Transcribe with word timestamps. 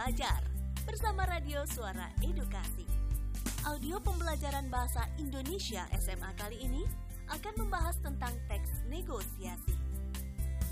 Belajar 0.00 0.40
bersama 0.88 1.28
Radio 1.28 1.60
Suara 1.68 2.08
Edukasi. 2.24 2.88
Audio 3.68 4.00
pembelajaran 4.00 4.72
bahasa 4.72 5.04
Indonesia 5.20 5.84
SMA 5.92 6.32
kali 6.40 6.56
ini 6.56 6.88
akan 7.28 7.52
membahas 7.60 8.00
tentang 8.00 8.32
teks 8.48 8.80
negosiasi. 8.88 9.76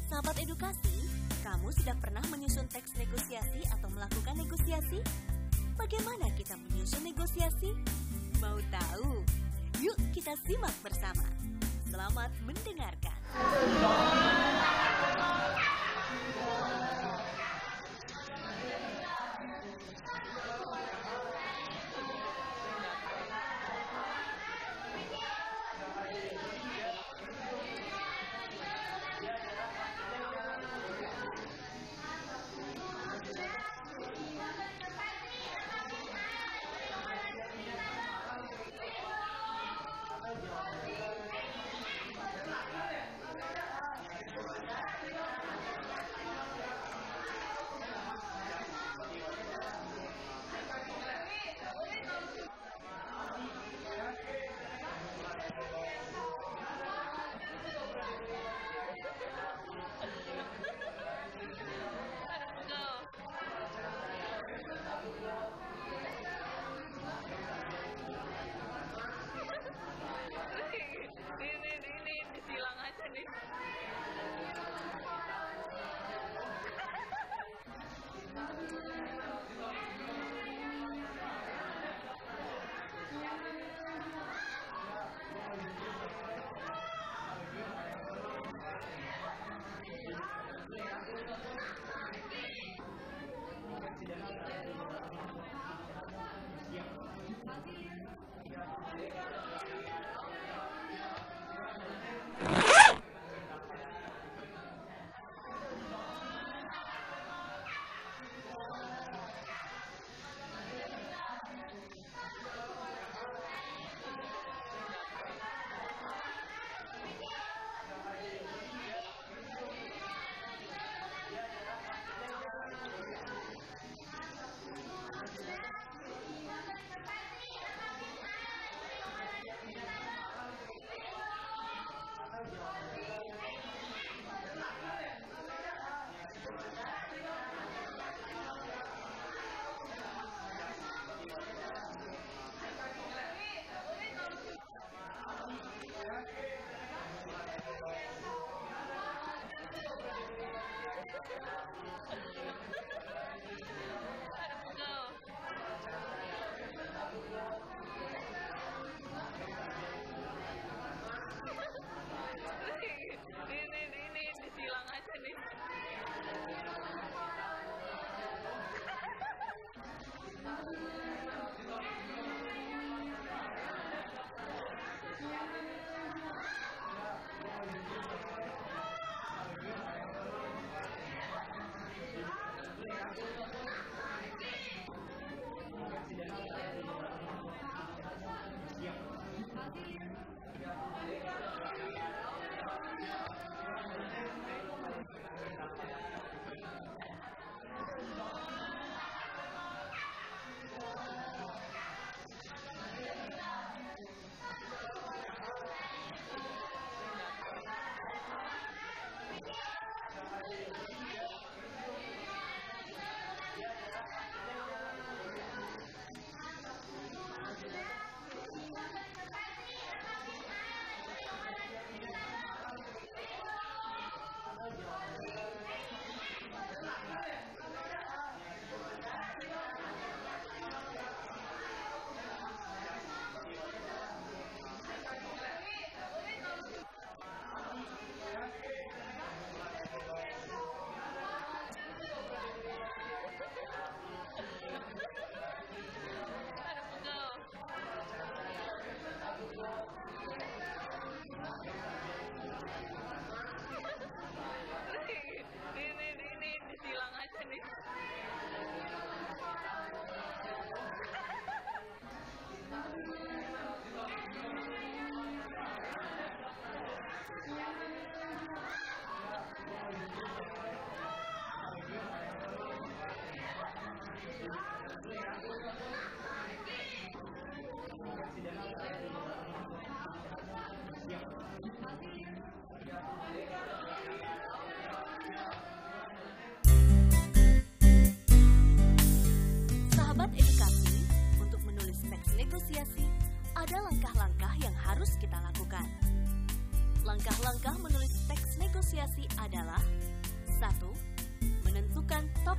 Sahabat 0.09 0.33
edukasi, 0.41 1.13
kamu 1.45 1.69
sudah 1.77 1.93
pernah 2.01 2.25
menyusun 2.33 2.73
teks 2.73 2.97
negosiasi 2.97 3.69
atau 3.69 3.93
melakukan 3.93 4.33
negosiasi? 4.33 5.05
Bagaimana 5.77 6.33
kita 6.33 6.57
menyusun 6.57 7.05
negosiasi? 7.05 7.77
Mau 8.41 8.57
tahu? 8.73 9.21
Yuk 9.85 9.97
kita 10.17 10.33
simak 10.49 10.73
bersama. 10.81 11.29
Selamat 11.85 12.33
mendengarkan. 12.49 13.21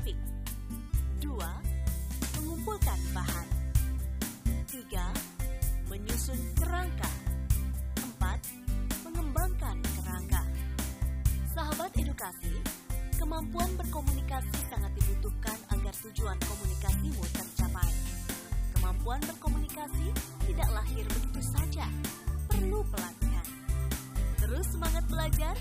Topik 0.09 0.17
2. 1.21 1.37
Mengumpulkan 2.41 2.99
bahan 3.13 3.47
3. 4.65 5.89
Menyusun 5.89 6.39
kerangka 6.57 7.11
4. 8.17 9.05
Mengembangkan 9.05 9.77
kerangka 9.83 10.41
Sahabat 11.53 11.91
edukasi, 11.97 12.55
kemampuan 13.19 13.69
berkomunikasi 13.75 14.57
sangat 14.69 14.93
dibutuhkan 14.95 15.57
agar 15.75 15.93
tujuan 16.07 16.37
komunikasimu 16.39 17.23
tercapai. 17.35 17.91
Kemampuan 18.77 19.19
berkomunikasi 19.27 20.07
tidak 20.47 20.69
lahir 20.71 21.05
begitu 21.09 21.41
saja, 21.43 21.85
perlu 22.47 22.79
pelatihan. 22.93 23.47
Terus 24.39 24.65
semangat 24.71 25.03
belajar, 25.09 25.55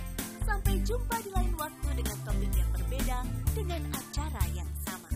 Sampai 0.49 0.81
jumpa 0.81 1.17
di 1.21 1.31
lain 1.37 1.53
waktu 1.61 1.89
dengan 1.93 2.17
topik 2.25 2.53
yang 2.56 2.71
berbeda 2.73 3.19
dengan 3.53 3.83
acara 3.93 4.43
yang 4.56 4.71
sama. 4.81 5.12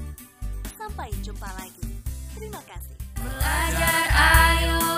Sampai 0.76 1.08
jumpa 1.24 1.48
lagi. 1.56 1.88
Terima 2.36 2.60
kasih. 2.68 2.96
Belajar 3.16 4.04
ayo. 4.12 4.91